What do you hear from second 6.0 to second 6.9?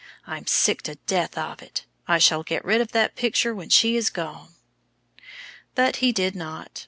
did not.